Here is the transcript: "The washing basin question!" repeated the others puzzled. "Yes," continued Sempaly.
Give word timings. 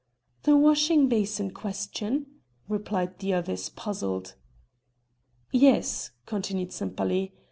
"The 0.41 0.57
washing 0.57 1.09
basin 1.09 1.51
question!" 1.51 2.25
repeated 2.67 3.19
the 3.19 3.35
others 3.35 3.69
puzzled. 3.69 4.33
"Yes," 5.51 6.09
continued 6.25 6.71
Sempaly. 6.73 7.33